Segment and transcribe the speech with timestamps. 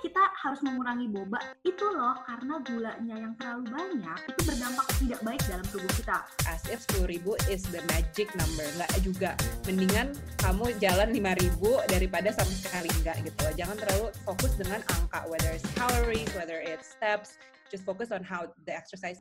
[0.00, 1.38] kita harus mengurangi boba?
[1.64, 6.18] Itu loh, karena gulanya yang terlalu banyak itu berdampak tidak baik dalam tubuh kita.
[6.48, 8.64] As if 10 ribu is the magic number.
[8.80, 9.30] Nggak juga.
[9.68, 13.54] Mendingan kamu jalan 5 ribu daripada sama sekali enggak gitu loh.
[13.54, 17.36] Jangan terlalu fokus dengan angka, whether it's calories, whether it's steps.
[17.68, 19.20] Just focus on how the exercise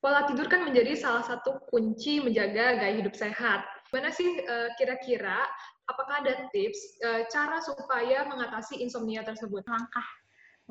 [0.00, 3.68] Pola tidur kan menjadi salah satu kunci menjaga gaya hidup sehat.
[3.92, 5.44] Gimana sih uh, kira-kira
[5.90, 9.66] apakah ada tips uh, cara supaya mengatasi insomnia tersebut?
[9.66, 10.06] Langkah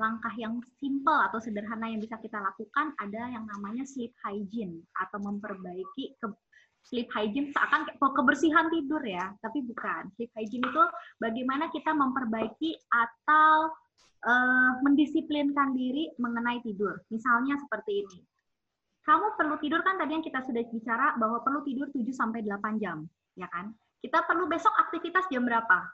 [0.00, 5.20] langkah yang simple atau sederhana yang bisa kita lakukan ada yang namanya sleep hygiene atau
[5.20, 6.26] memperbaiki ke
[6.88, 10.08] sleep hygiene seakan kebersihan tidur ya, tapi bukan.
[10.16, 10.84] Sleep hygiene itu
[11.20, 13.76] bagaimana kita memperbaiki atau
[14.24, 16.96] uh, mendisiplinkan diri mengenai tidur.
[17.12, 18.20] Misalnya seperti ini
[19.10, 22.78] kamu perlu tidur kan tadi yang kita sudah bicara bahwa perlu tidur 7 sampai 8
[22.82, 23.72] jam, ya kan?
[24.00, 25.84] Kita perlu besok aktivitas jam berapa?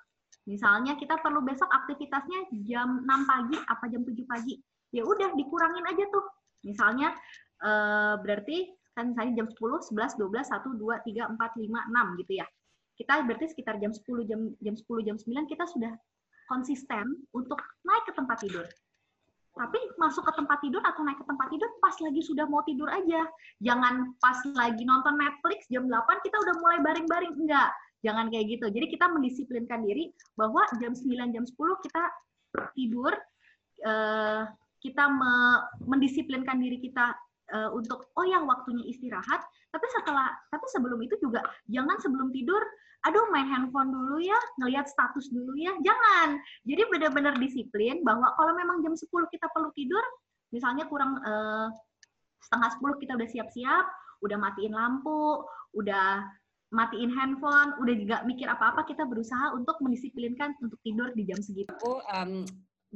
[0.47, 4.55] Misalnya kita perlu besok aktivitasnya jam 6 pagi apa jam 7 pagi.
[4.95, 6.23] Ya udah dikurangin aja tuh.
[6.63, 7.11] Misalnya
[7.67, 12.33] eh, berarti kan misalnya jam 10, 11, 12, 1, 2, 3, 4, 5, 6 gitu
[12.39, 12.47] ya.
[12.97, 15.93] Kita berarti sekitar jam 10 jam jam 10 jam 9 kita sudah
[16.47, 18.67] konsisten untuk naik ke tempat tidur
[19.57, 22.93] tapi masuk ke tempat tidur atau naik ke tempat tidur pas lagi sudah mau tidur
[22.93, 23.25] aja.
[23.65, 27.33] Jangan pas lagi nonton Netflix jam 8 kita udah mulai baring-baring.
[27.41, 27.73] Enggak,
[28.07, 28.67] jangan kayak gitu.
[28.71, 32.03] Jadi kita mendisiplinkan diri bahwa jam 9, jam 10 kita
[32.79, 33.13] tidur,
[33.83, 34.47] uh,
[34.79, 35.35] kita me
[35.83, 37.11] mendisiplinkan diri kita
[37.51, 42.63] uh, untuk oh ya waktunya istirahat tapi setelah tapi sebelum itu juga jangan sebelum tidur
[43.05, 48.55] aduh main handphone dulu ya ngelihat status dulu ya jangan jadi benar-benar disiplin bahwa kalau
[48.57, 50.03] memang jam 10 kita perlu tidur
[50.51, 51.69] misalnya kurang uh,
[52.47, 53.85] setengah 10 kita udah siap-siap
[54.25, 55.45] udah matiin lampu
[55.77, 56.25] udah
[56.77, 61.73] matiin handphone, udah juga mikir apa-apa, kita berusaha untuk mendisiplinkan untuk tidur di jam segitu.
[61.73, 62.45] Aku um,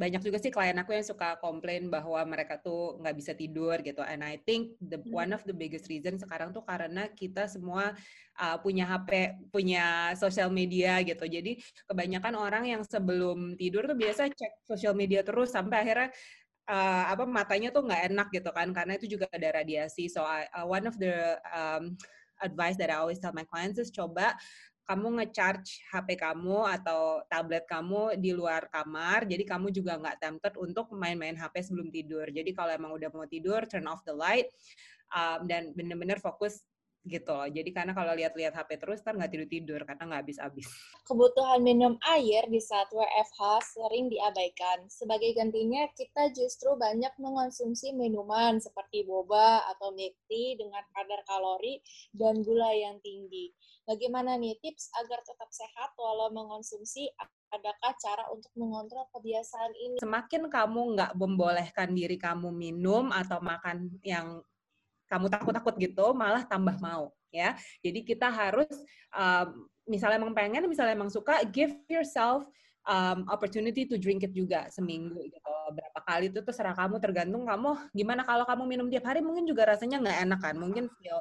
[0.00, 4.04] banyak juga sih klien aku yang suka komplain bahwa mereka tuh nggak bisa tidur gitu.
[4.04, 5.10] And I think the hmm.
[5.10, 7.96] one of the biggest reason sekarang tuh karena kita semua
[8.38, 11.26] uh, punya HP, punya sosial media gitu.
[11.26, 11.58] Jadi
[11.90, 16.08] kebanyakan orang yang sebelum tidur tuh biasa cek sosial media terus sampai akhirnya
[16.70, 20.06] uh, apa matanya tuh nggak enak gitu kan karena itu juga ada radiasi.
[20.06, 21.98] So I, uh, one of the um,
[22.42, 24.36] advice that I always tell my clients is coba
[24.90, 30.58] kamu ngecharge HP kamu atau tablet kamu di luar kamar, jadi kamu juga nggak tempted
[30.58, 32.26] untuk main-main HP sebelum tidur.
[32.26, 34.50] Jadi kalau emang udah mau tidur, turn off the light,
[35.14, 36.66] um, dan bener-bener fokus
[37.08, 37.48] gitu loh.
[37.48, 40.68] Jadi karena kalau lihat-lihat HP terus kan nggak tidur-tidur karena nggak habis-habis.
[41.08, 44.84] Kebutuhan minum air di saat WFH sering diabaikan.
[44.92, 51.80] Sebagai gantinya kita justru banyak mengonsumsi minuman seperti boba atau milk tea dengan kadar kalori
[52.12, 53.48] dan gula yang tinggi.
[53.88, 57.08] Bagaimana nih tips agar tetap sehat walau mengonsumsi
[57.50, 59.96] adakah cara untuk mengontrol kebiasaan ini?
[59.98, 64.44] Semakin kamu nggak membolehkan diri kamu minum atau makan yang
[65.10, 68.70] kamu takut-takut gitu malah tambah mau ya jadi kita harus
[69.10, 72.46] um, misalnya emang pengen misalnya emang suka give yourself
[72.86, 77.78] um, opportunity to drink it juga seminggu gitu berapa kali itu terserah kamu tergantung kamu
[77.94, 81.18] gimana kalau kamu minum tiap hari mungkin juga rasanya nggak enak kan mungkin feel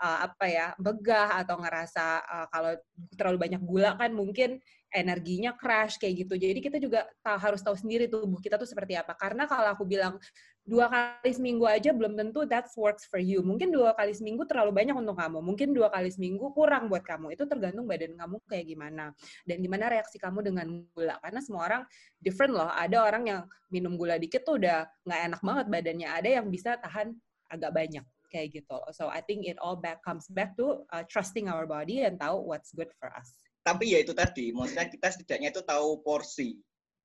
[0.00, 2.72] uh, apa ya begah atau ngerasa uh, kalau
[3.16, 6.34] terlalu banyak gula kan mungkin energinya crash kayak gitu.
[6.34, 9.14] Jadi kita juga harus tahu sendiri tubuh kita tuh seperti apa.
[9.14, 10.18] Karena kalau aku bilang
[10.64, 13.40] dua kali seminggu aja belum tentu that works for you.
[13.42, 15.38] Mungkin dua kali seminggu terlalu banyak untuk kamu.
[15.42, 17.34] Mungkin dua kali seminggu kurang buat kamu.
[17.34, 19.12] Itu tergantung badan kamu kayak gimana.
[19.48, 21.16] Dan gimana reaksi kamu dengan gula.
[21.20, 21.82] Karena semua orang
[22.22, 22.70] different loh.
[22.70, 23.40] Ada orang yang
[23.72, 26.08] minum gula dikit tuh udah nggak enak banget badannya.
[26.08, 27.16] Ada yang bisa tahan
[27.50, 28.78] agak banyak kayak gitu.
[28.94, 32.46] So I think it all back comes back to uh, trusting our body and tahu
[32.46, 36.56] what's good for us tapi ya itu tadi, maksudnya kita setidaknya itu tahu porsi.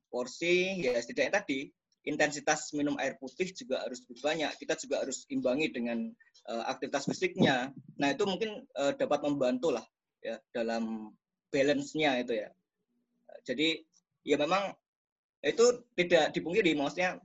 [0.08, 1.68] Porsi ya setidaknya tadi
[2.06, 4.52] intensitas minum air putih juga harus lebih banyak.
[4.62, 6.10] Kita juga harus imbangi dengan
[6.50, 7.74] uh, aktivitas fisiknya.
[7.98, 9.86] Nah itu mungkin uh, dapat membantu lah
[10.22, 11.14] ya dalam
[11.50, 12.50] balance-nya itu ya.
[13.46, 13.82] Jadi
[14.26, 14.74] ya memang
[15.46, 17.22] itu tidak dipungkiri, maksudnya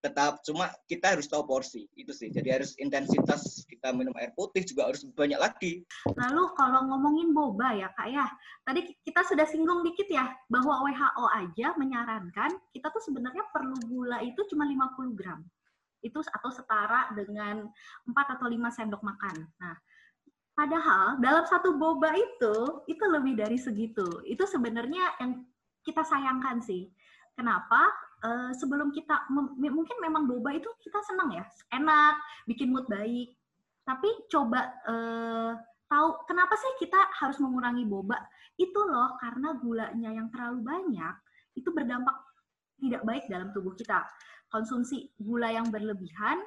[0.00, 2.32] tetap cuma kita harus tahu porsi itu sih.
[2.32, 5.84] Jadi harus intensitas kita minum air putih juga harus banyak lagi.
[6.16, 8.26] Lalu kalau ngomongin boba ya kak ya.
[8.64, 14.24] Tadi kita sudah singgung dikit ya bahwa WHO aja menyarankan kita tuh sebenarnya perlu gula
[14.24, 15.44] itu cuma 50 gram.
[16.00, 17.68] Itu atau setara dengan
[18.08, 19.36] 4 atau 5 sendok makan.
[19.60, 19.76] Nah
[20.56, 24.24] padahal dalam satu boba itu itu lebih dari segitu.
[24.24, 25.44] Itu sebenarnya yang
[25.84, 26.88] kita sayangkan sih.
[27.36, 27.88] Kenapa
[28.24, 29.28] uh, sebelum kita
[29.58, 31.44] mungkin memang boba itu kita senang ya,
[31.74, 32.14] enak,
[32.46, 33.32] bikin mood baik.
[33.84, 35.52] Tapi coba uh,
[35.90, 38.16] tahu kenapa sih kita harus mengurangi boba?
[38.54, 41.14] Itu loh karena gulanya yang terlalu banyak
[41.58, 42.14] itu berdampak
[42.80, 44.04] tidak baik dalam tubuh kita.
[44.50, 46.40] Konsumsi gula yang berlebihan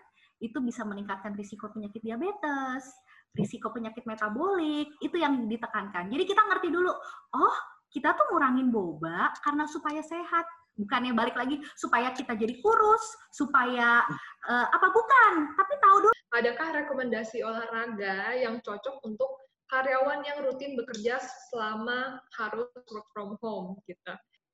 [0.43, 2.83] itu bisa meningkatkan risiko penyakit diabetes,
[3.31, 6.11] risiko penyakit metabolik, itu yang ditekankan.
[6.11, 6.91] Jadi kita ngerti dulu,
[7.37, 7.55] oh
[7.93, 10.43] kita tuh ngurangin boba karena supaya sehat,
[10.79, 13.03] bukannya balik lagi supaya kita jadi kurus,
[13.33, 14.03] supaya
[14.49, 16.13] uh, apa bukan, tapi tahu dulu.
[16.33, 19.29] Adakah rekomendasi olahraga yang cocok untuk
[19.69, 24.13] karyawan yang rutin bekerja selama harus work from home gitu?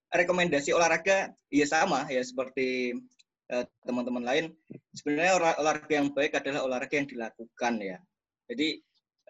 [0.10, 2.98] Rekomendasi olahraga ya sama ya seperti
[3.50, 4.54] Eh, teman-teman lain
[4.94, 7.98] sebenarnya olahraga yang baik adalah olahraga yang dilakukan ya
[8.46, 8.78] jadi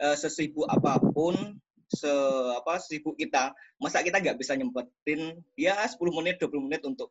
[0.03, 1.55] uh, sesibuk apa pun
[1.89, 2.11] se
[2.53, 3.49] apa sibuk kita
[3.81, 7.09] masa kita nggak bisa nyempetin ya 10 menit 20 menit untuk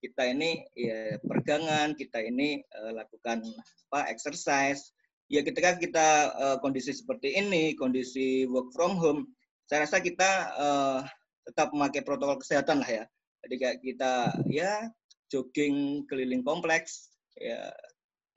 [0.00, 3.44] kita ini ya pergangan kita ini uh, lakukan
[3.92, 4.92] apa exercise
[5.28, 9.28] ya ketika kita uh, kondisi seperti ini kondisi work from home
[9.68, 11.00] saya rasa kita uh,
[11.44, 13.04] tetap memakai protokol kesehatan lah ya
[13.46, 14.12] jadi kita
[14.50, 14.90] ya
[15.30, 17.70] jogging keliling kompleks, ya,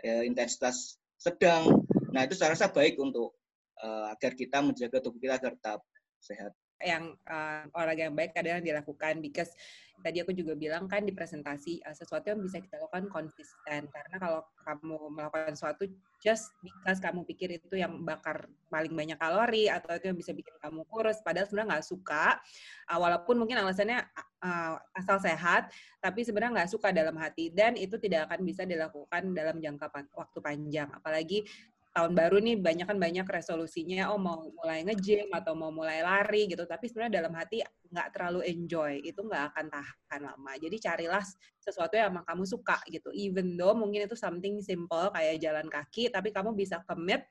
[0.01, 1.85] ya intensitas sedang.
[2.13, 3.37] Nah itu saya rasa baik untuk
[3.83, 5.81] uh, agar kita menjaga tubuh kita agar tetap
[6.19, 6.51] sehat.
[6.79, 9.51] Yang uh, olahraga yang baik adalah dilakukan because
[9.99, 13.91] tadi aku juga bilang kan di presentasi uh, sesuatu yang bisa kita lakukan konsisten.
[13.91, 15.91] Karena kalau kamu melakukan sesuatu
[16.23, 20.55] just because kamu pikir itu yang bakar paling banyak kalori atau itu yang bisa bikin
[20.63, 22.39] kamu kurus padahal sebenarnya nggak suka.
[22.87, 23.99] Uh, walaupun mungkin alasannya
[24.39, 25.67] uh, asal sehat
[25.99, 27.51] tapi sebenarnya nggak suka dalam hati.
[27.51, 30.87] Dan itu tidak akan bisa dilakukan dalam jangka waktu panjang.
[30.95, 31.43] Apalagi
[31.89, 36.45] tahun baru nih banyak kan banyak resolusinya oh mau mulai nge-gym atau mau mulai lari
[36.45, 36.63] gitu.
[36.63, 40.51] Tapi sebenarnya dalam hati nggak terlalu enjoy itu nggak akan tahan lama.
[40.61, 41.23] Jadi carilah
[41.57, 43.09] sesuatu yang emang kamu suka gitu.
[43.17, 47.25] Even though mungkin itu something simple kayak jalan kaki tapi kamu bisa commit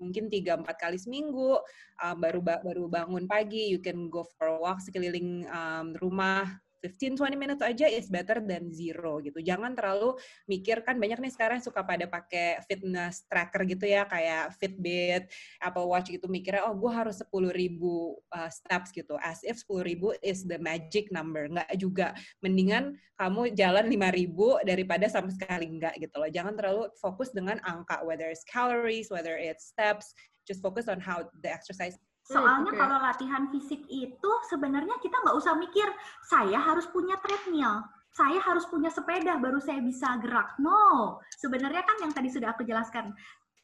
[0.00, 1.60] mungkin tiga empat kali seminggu
[2.00, 6.48] um, baru baru bangun pagi you can go for a walk sekeliling um, rumah
[6.80, 9.38] 15-20 minutes aja is better than zero gitu.
[9.44, 10.16] Jangan terlalu
[10.48, 15.28] mikir kan banyak nih sekarang suka pada pakai fitness tracker gitu ya kayak Fitbit,
[15.60, 19.20] Apple Watch gitu mikirnya oh gue harus 10 ribu uh, steps gitu.
[19.20, 21.46] As if 10 ribu is the magic number.
[21.46, 22.16] Nggak juga.
[22.40, 26.30] Mendingan kamu jalan 5 ribu daripada sama sekali enggak gitu loh.
[26.32, 30.16] Jangan terlalu fokus dengan angka whether it's calories, whether it's steps.
[30.48, 31.94] Just focus on how the exercise
[32.30, 32.78] Hmm, Soalnya okay.
[32.78, 35.90] kalau latihan fisik itu sebenarnya kita nggak usah mikir
[36.22, 37.82] saya harus punya treadmill,
[38.14, 40.54] saya harus punya sepeda baru saya bisa gerak.
[40.62, 43.10] No, sebenarnya kan yang tadi sudah aku jelaskan.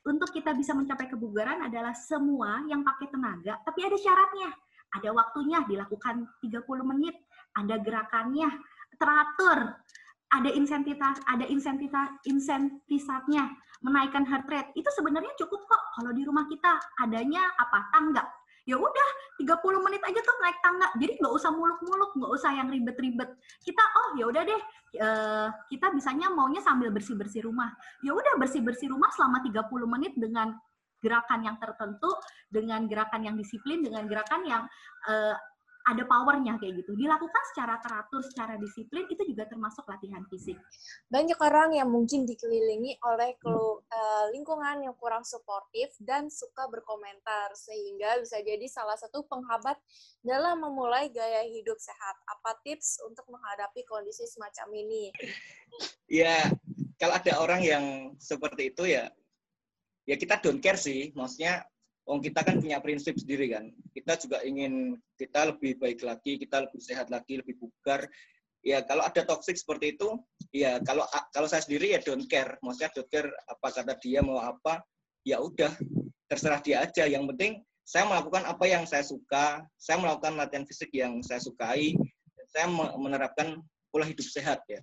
[0.02, 4.50] Untuk kita bisa mencapai kebugaran adalah semua yang pakai tenaga, tapi ada syaratnya.
[4.98, 6.62] Ada waktunya, dilakukan 30
[6.94, 7.14] menit,
[7.58, 8.50] ada gerakannya,
[8.98, 9.74] teratur,
[10.30, 13.50] ada insentitas, ada insentitas, insentisatnya,
[13.82, 14.70] menaikkan heart rate.
[14.78, 16.70] Itu sebenarnya cukup kok kalau di rumah kita
[17.02, 17.90] adanya apa?
[17.90, 18.26] Tangga
[18.66, 19.08] ya udah
[19.38, 20.90] 30 menit aja tuh naik tangga.
[20.98, 23.30] Jadi nggak usah muluk-muluk nggak usah yang ribet-ribet.
[23.62, 24.60] Kita oh ya udah deh
[25.00, 27.70] uh, kita bisanya maunya sambil bersih-bersih rumah.
[28.02, 30.58] Ya udah bersih-bersih rumah selama 30 menit dengan
[30.98, 32.10] gerakan yang tertentu
[32.50, 34.62] dengan gerakan yang disiplin dengan gerakan yang
[35.06, 35.36] uh,
[35.86, 36.98] ada powernya kayak gitu.
[36.98, 40.58] Dilakukan secara teratur, secara disiplin itu juga termasuk latihan fisik.
[41.06, 48.18] Banyak orang yang mungkin dikelilingi oleh uh, lingkungan yang kurang suportif dan suka berkomentar sehingga
[48.18, 49.78] bisa jadi salah satu penghambat
[50.26, 52.18] dalam memulai gaya hidup sehat.
[52.26, 55.14] Apa tips untuk menghadapi kondisi semacam ini?
[56.10, 56.50] Ya,
[56.98, 57.84] kalau ada orang yang
[58.18, 59.06] seperti itu ya
[60.06, 61.10] ya kita don't care sih.
[61.12, 61.66] Maksudnya
[62.06, 63.66] Wong kita kan punya prinsip sendiri kan.
[63.90, 68.06] Kita juga ingin kita lebih baik lagi, kita lebih sehat lagi, lebih bugar.
[68.62, 70.14] Ya kalau ada toxic seperti itu,
[70.54, 71.02] ya kalau
[71.34, 72.54] kalau saya sendiri ya don't care.
[72.62, 74.86] Maksudnya don't care apa kata dia mau apa,
[75.26, 75.74] ya udah
[76.30, 77.10] terserah dia aja.
[77.10, 81.98] Yang penting saya melakukan apa yang saya suka, saya melakukan latihan fisik yang saya sukai,
[82.54, 83.58] saya menerapkan
[83.90, 84.78] pola hidup sehat ya.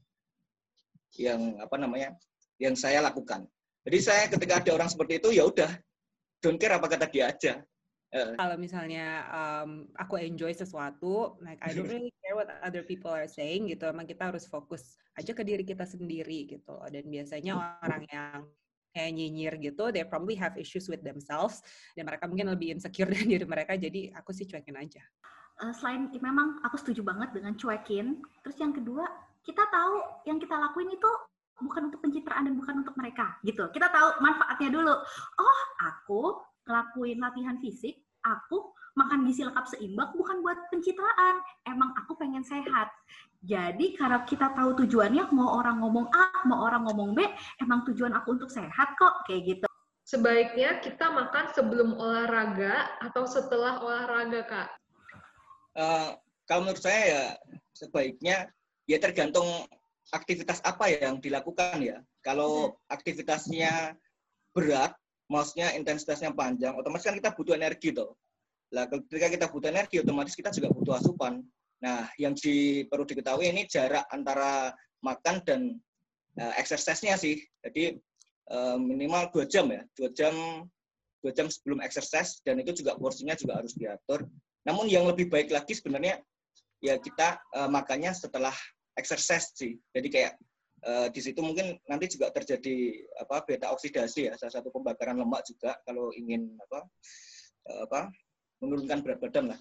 [1.16, 2.20] Yang apa namanya?
[2.60, 3.48] Yang saya lakukan.
[3.88, 5.72] Jadi saya ketika ada orang seperti itu ya udah
[6.44, 7.54] don't care apa kata dia aja.
[8.14, 8.38] Uh.
[8.38, 13.26] Kalau misalnya um, aku enjoy sesuatu, like I don't really care what other people are
[13.26, 13.90] saying gitu.
[13.90, 16.78] Emang kita harus fokus aja ke diri kita sendiri gitu.
[16.94, 18.46] Dan biasanya orang yang
[18.94, 21.66] kayak nyinyir gitu, they probably have issues with themselves
[21.98, 23.74] dan mereka mungkin lebih insecure dari diri mereka.
[23.74, 25.02] Jadi aku sih cuekin aja.
[25.58, 28.22] Uh, selain memang aku setuju banget dengan cuekin.
[28.46, 29.10] Terus yang kedua,
[29.42, 29.96] kita tahu
[30.30, 31.12] yang kita lakuin itu
[31.62, 33.70] bukan untuk pencitraan dan bukan untuk mereka gitu.
[33.70, 34.96] Kita tahu manfaatnya dulu.
[35.38, 36.22] Oh, aku
[36.66, 41.42] ngelakuin latihan fisik, aku makan gizi lengkap seimbang bukan buat pencitraan.
[41.68, 42.90] Emang aku pengen sehat.
[43.44, 47.26] Jadi karena kita tahu tujuannya, mau orang ngomong A, mau orang ngomong B,
[47.60, 49.68] emang tujuan aku untuk sehat kok, kayak gitu.
[50.08, 54.70] Sebaiknya kita makan sebelum olahraga atau setelah olahraga, Kak?
[55.74, 57.24] Uh, kalau menurut saya ya
[57.74, 58.36] sebaiknya
[58.86, 59.48] ya tergantung
[60.14, 61.98] aktivitas apa yang dilakukan ya.
[62.22, 63.98] Kalau aktivitasnya
[64.54, 64.94] berat,
[65.26, 68.14] maksudnya intensitasnya panjang, otomatis kan kita butuh energi toh.
[68.70, 71.42] Lah ketika kita butuh energi, otomatis kita juga butuh asupan.
[71.82, 74.72] Nah, yang di, perlu diketahui ini jarak antara
[75.04, 75.62] makan dan
[76.40, 77.42] uh, exercise-nya sih.
[77.60, 77.98] Jadi
[78.54, 80.34] uh, minimal dua jam ya, dua jam
[81.24, 84.28] dua jam sebelum exercise dan itu juga porsinya juga harus diatur.
[84.64, 86.20] Namun yang lebih baik lagi sebenarnya
[86.84, 88.52] ya kita uh, makannya setelah
[88.98, 89.78] exercise sih.
[89.94, 90.34] Jadi kayak
[90.86, 95.44] uh, di situ mungkin nanti juga terjadi apa beta oksidasi ya, salah satu pembakaran lemak
[95.48, 96.80] juga kalau ingin apa
[97.72, 98.00] uh, apa
[98.64, 99.60] menurunkan berat badan lah.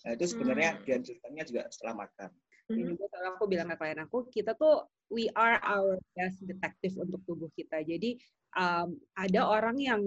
[0.00, 0.82] Nah, itu sebenarnya hmm.
[0.88, 2.30] dianjurkannya juga setelah makan.
[2.70, 6.94] Ini juga kalau aku bilang ke klien aku, kita tuh we are our best detective
[7.02, 7.82] untuk tubuh kita.
[7.82, 8.14] Jadi
[8.54, 10.02] um, ada orang yang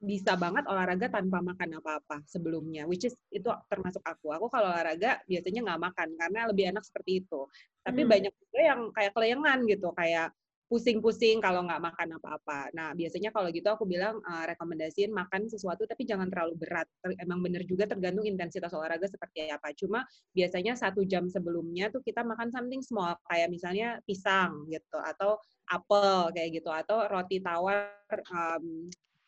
[0.00, 4.32] bisa banget olahraga tanpa makan apa-apa sebelumnya, which is itu termasuk aku.
[4.32, 7.44] Aku kalau olahraga biasanya nggak makan karena lebih enak seperti itu.
[7.84, 8.10] Tapi hmm.
[8.10, 10.32] banyak juga yang kayak kelayangan gitu, kayak
[10.70, 12.70] pusing-pusing kalau nggak makan apa-apa.
[12.72, 16.86] Nah, biasanya kalau gitu aku bilang uh, rekomendasiin makan sesuatu tapi jangan terlalu berat.
[17.18, 19.74] Emang bener juga tergantung intensitas olahraga seperti apa.
[19.74, 25.42] Cuma biasanya satu jam sebelumnya tuh kita makan something small kayak misalnya pisang gitu atau
[25.74, 27.90] apel kayak gitu atau roti tawar
[28.30, 28.86] um,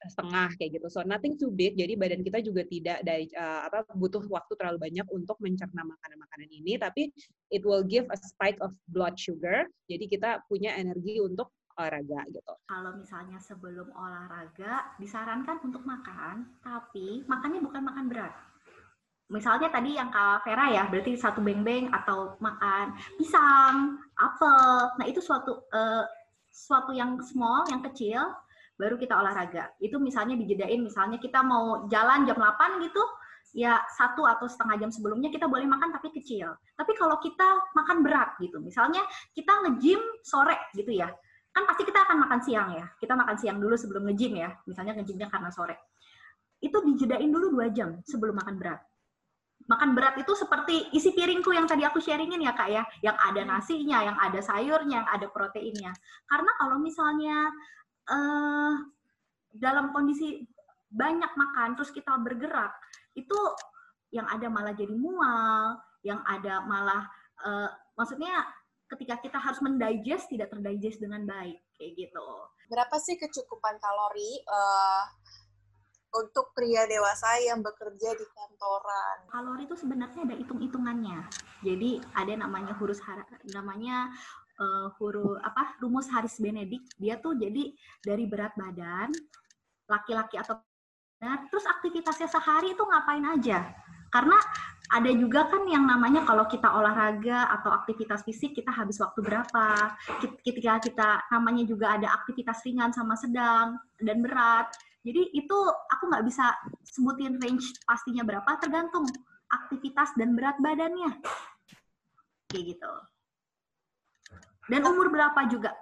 [0.08, 0.86] setengah kayak gitu.
[0.90, 1.78] So nothing too big.
[1.78, 6.48] Jadi badan kita juga tidak dari uh, apa butuh waktu terlalu banyak untuk mencerna makanan-makanan
[6.50, 7.12] ini, tapi
[7.52, 9.68] it will give a spike of blood sugar.
[9.86, 12.52] Jadi kita punya energi untuk olahraga gitu.
[12.68, 18.34] Kalau misalnya sebelum olahraga disarankan untuk makan, tapi makannya bukan makan berat.
[19.32, 24.92] Misalnya tadi yang Kak Vera ya, berarti satu beng-beng atau makan pisang, apel.
[25.00, 26.04] Nah, itu suatu uh,
[26.52, 28.20] suatu yang small, yang kecil
[28.76, 29.72] baru kita olahraga.
[29.78, 33.02] Itu misalnya dijedain, misalnya kita mau jalan jam 8 gitu,
[33.52, 36.56] ya satu atau setengah jam sebelumnya kita boleh makan tapi kecil.
[36.72, 39.04] Tapi kalau kita makan berat gitu, misalnya
[39.36, 41.12] kita nge-gym sore gitu ya,
[41.52, 42.86] kan pasti kita akan makan siang ya.
[42.96, 45.76] Kita makan siang dulu sebelum nge-gym ya, misalnya nge-gymnya karena sore.
[46.62, 48.80] Itu dijedain dulu dua jam sebelum makan berat.
[49.62, 53.46] Makan berat itu seperti isi piringku yang tadi aku sharingin ya kak ya, yang ada
[53.46, 55.94] nasinya, yang ada sayurnya, yang ada proteinnya.
[56.26, 57.46] Karena kalau misalnya
[58.08, 58.74] uh,
[59.52, 60.42] dalam kondisi
[60.92, 62.72] banyak makan terus kita bergerak
[63.16, 63.36] itu
[64.12, 67.08] yang ada malah jadi mual, yang ada malah
[67.40, 68.44] uh, maksudnya
[68.92, 72.28] ketika kita harus mendigest tidak terdigest dengan baik kayak gitu.
[72.68, 75.04] Berapa sih kecukupan kalori uh,
[76.12, 79.16] untuk pria dewasa yang bekerja di kantoran?
[79.32, 81.20] Kalori itu sebenarnya ada hitung-hitungannya.
[81.64, 83.00] Jadi ada namanya huruf
[83.56, 84.12] namanya
[84.62, 89.10] uh, huruf apa rumus Haris Benedik dia tuh jadi dari berat badan
[89.90, 90.62] laki-laki atau
[91.18, 93.74] nah, terus aktivitasnya sehari itu ngapain aja.
[94.12, 94.36] Karena
[94.92, 99.96] ada juga kan yang namanya kalau kita olahraga atau aktivitas fisik kita habis waktu berapa.
[100.20, 104.68] Ketika kita namanya juga ada aktivitas ringan sama sedang dan berat.
[105.02, 106.52] Jadi itu aku nggak bisa
[106.84, 109.08] sebutin range pastinya berapa tergantung
[109.48, 111.16] aktivitas dan berat badannya.
[112.52, 112.92] Kayak gitu
[114.70, 115.74] dan umur berapa juga.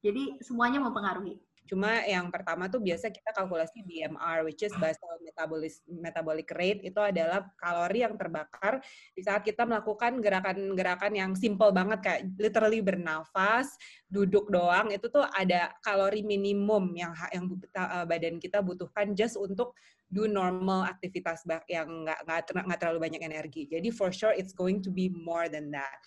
[0.00, 1.36] Jadi semuanya mempengaruhi.
[1.70, 6.98] Cuma yang pertama tuh biasa kita kalkulasi BMR, which is basal metabolic, metabolic rate, itu
[6.98, 8.82] adalah kalori yang terbakar
[9.14, 13.70] di saat kita melakukan gerakan-gerakan yang simple banget, kayak literally bernafas,
[14.10, 19.78] duduk doang, itu tuh ada kalori minimum yang yang eh, badan kita butuhkan just untuk
[20.10, 23.70] do normal aktivitas yang nggak nggak terlalu banyak energi.
[23.70, 26.02] Jadi for sure it's going to be more than that.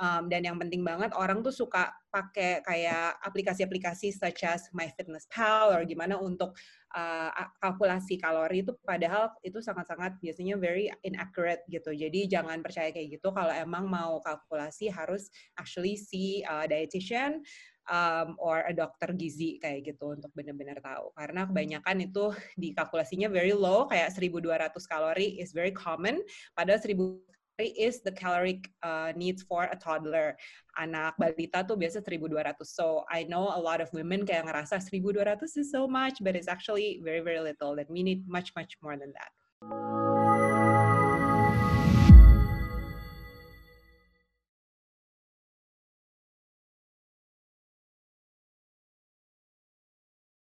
[0.00, 5.84] Um, dan yang penting banget orang tuh suka pakai kayak aplikasi-aplikasi such as MyFitnessPal atau
[5.84, 6.56] gimana untuk
[6.96, 7.28] uh,
[7.60, 11.92] kalkulasi kalori itu padahal itu sangat-sangat biasanya very inaccurate gitu.
[11.92, 15.28] Jadi jangan percaya kayak gitu kalau emang mau kalkulasi harus
[15.60, 17.44] actually see a dietitian
[17.92, 21.12] um, or a dokter gizi kayak gitu untuk benar-benar tahu.
[21.16, 26.20] Karena kebanyakan itu di kalkulasinya very low kayak 1200 kalori is very common
[26.56, 30.36] padahal 1000 is the caloric uh, needs for a toddler.
[30.78, 32.56] Anak balita tuh biasa 1200.
[32.64, 36.48] So I know a lot of women kayak ngerasa 1200 is so much, but it's
[36.48, 37.76] actually very very little.
[37.76, 39.32] That we need much much more than that.